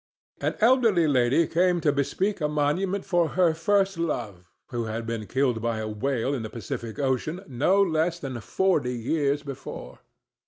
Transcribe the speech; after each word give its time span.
An 0.39 0.55
elderly 0.61 1.07
lady 1.07 1.45
came 1.45 1.79
to 1.81 1.91
bespeak 1.91 2.41
a 2.41 2.47
monument 2.47 3.05
for 3.05 3.27
her 3.37 3.53
first 3.53 3.99
love, 3.99 4.49
who 4.71 4.85
had 4.85 5.05
been 5.05 5.27
killed 5.27 5.61
by 5.61 5.77
a 5.77 5.87
whale 5.87 6.33
in 6.33 6.41
the 6.41 6.49
Pacific 6.49 6.97
Ocean 6.97 7.43
no 7.47 7.79
less 7.83 8.17
than 8.17 8.39
forty 8.41 8.95
years 8.95 9.43
before. 9.43 9.99